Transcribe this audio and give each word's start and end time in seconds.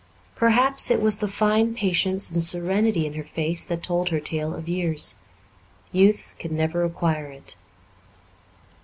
Perhaps 0.35 0.89
it 0.89 0.99
was 0.99 1.19
the 1.19 1.27
fine 1.27 1.75
patience 1.75 2.31
and 2.31 2.43
serenity 2.43 3.05
in 3.05 3.13
her 3.13 3.23
face 3.23 3.63
that 3.65 3.83
told 3.83 4.09
her 4.09 4.19
tale 4.19 4.51
of 4.51 4.67
years. 4.67 5.19
Youth 5.91 6.33
can 6.39 6.57
never 6.57 6.83
acquire 6.83 7.27
it. 7.27 7.55